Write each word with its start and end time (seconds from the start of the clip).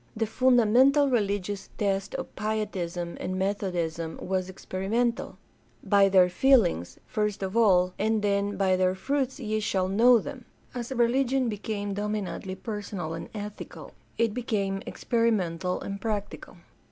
The 0.17 0.25
fundamental 0.25 1.11
religious 1.11 1.69
test 1.77 2.15
of 2.15 2.35
Pietism 2.35 3.17
and 3.19 3.37
Methodism 3.37 4.17
was 4.19 4.49
experimental— 4.49 5.37
by 5.83 6.09
their 6.09 6.27
feelings, 6.27 6.97
first 7.05 7.43
of 7.43 7.55
all, 7.55 7.93
and 7.99 8.23
then 8.23 8.57
"by 8.57 8.75
their 8.77 8.95
fruits 8.95 9.39
ye 9.39 9.59
shall 9.59 9.87
know 9.87 10.17
them." 10.17 10.45
As 10.73 10.91
religion 10.91 11.49
became 11.49 11.93
dominantly 11.93 12.55
personal 12.55 13.13
and 13.13 13.29
ethical 13.35 13.91
it 14.17 14.33
became 14.33 14.81
experimental 14.87 15.79
and 15.81 16.01
practical. 16.01 16.57